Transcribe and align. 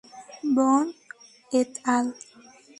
Bond 0.55 0.89
et 1.53 1.73
al. 1.85 2.11